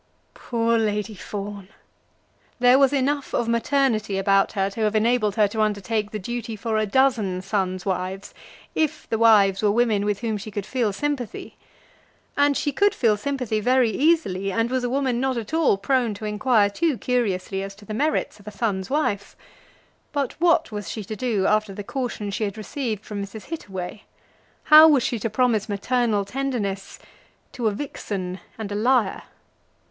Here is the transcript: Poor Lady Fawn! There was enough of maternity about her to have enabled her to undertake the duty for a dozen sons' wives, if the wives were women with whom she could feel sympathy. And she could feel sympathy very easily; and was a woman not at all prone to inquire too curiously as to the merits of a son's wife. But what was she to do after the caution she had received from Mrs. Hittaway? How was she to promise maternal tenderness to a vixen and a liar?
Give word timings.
Poor 0.33 0.79
Lady 0.79 1.13
Fawn! 1.13 1.67
There 2.59 2.79
was 2.79 2.91
enough 2.91 3.35
of 3.35 3.47
maternity 3.47 4.17
about 4.17 4.53
her 4.53 4.67
to 4.71 4.81
have 4.81 4.95
enabled 4.95 5.35
her 5.35 5.47
to 5.49 5.61
undertake 5.61 6.09
the 6.09 6.17
duty 6.17 6.55
for 6.55 6.77
a 6.79 6.87
dozen 6.87 7.43
sons' 7.43 7.85
wives, 7.85 8.33
if 8.73 9.07
the 9.11 9.19
wives 9.19 9.61
were 9.61 9.69
women 9.69 10.03
with 10.03 10.21
whom 10.21 10.37
she 10.37 10.49
could 10.49 10.65
feel 10.65 10.91
sympathy. 10.91 11.55
And 12.35 12.57
she 12.57 12.71
could 12.71 12.95
feel 12.95 13.15
sympathy 13.15 13.59
very 13.59 13.91
easily; 13.91 14.51
and 14.51 14.71
was 14.71 14.83
a 14.83 14.89
woman 14.89 15.19
not 15.19 15.37
at 15.37 15.53
all 15.53 15.77
prone 15.77 16.15
to 16.15 16.25
inquire 16.25 16.71
too 16.71 16.97
curiously 16.97 17.61
as 17.61 17.75
to 17.75 17.85
the 17.85 17.93
merits 17.93 18.39
of 18.39 18.47
a 18.47 18.51
son's 18.51 18.89
wife. 18.89 19.35
But 20.11 20.31
what 20.41 20.71
was 20.71 20.89
she 20.89 21.03
to 21.03 21.15
do 21.15 21.45
after 21.45 21.75
the 21.75 21.83
caution 21.83 22.31
she 22.31 22.45
had 22.45 22.57
received 22.57 23.05
from 23.05 23.21
Mrs. 23.23 23.49
Hittaway? 23.49 24.05
How 24.63 24.87
was 24.87 25.03
she 25.03 25.19
to 25.19 25.29
promise 25.29 25.69
maternal 25.69 26.25
tenderness 26.25 26.97
to 27.51 27.67
a 27.67 27.71
vixen 27.71 28.39
and 28.57 28.71
a 28.71 28.73
liar? 28.73 29.21